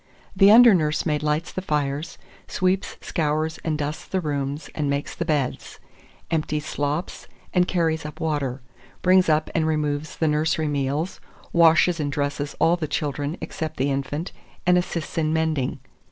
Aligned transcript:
The 0.35 0.49
under 0.49 0.73
nursemaid 0.73 1.21
lights 1.21 1.51
the 1.53 1.61
fires, 1.61 2.17
sweeps, 2.47 2.97
scours, 3.01 3.59
and 3.63 3.77
dusts 3.77 4.05
the 4.05 4.19
rooms, 4.19 4.67
and 4.73 4.89
makes 4.89 5.13
the 5.13 5.25
beds; 5.25 5.79
empties 6.31 6.65
slops, 6.65 7.27
and 7.53 7.67
carries 7.67 8.03
up 8.03 8.19
water; 8.19 8.63
brings 9.03 9.29
up 9.29 9.51
and 9.53 9.67
removes 9.67 10.17
the 10.17 10.27
nursery 10.27 10.67
meals; 10.67 11.19
washes 11.53 11.99
and 11.99 12.11
dresses 12.11 12.55
all 12.59 12.77
the 12.77 12.87
children, 12.87 13.37
except 13.41 13.77
the 13.77 13.91
infant, 13.91 14.31
and 14.65 14.75
assists 14.75 15.19
in 15.19 15.33
mending. 15.33 15.77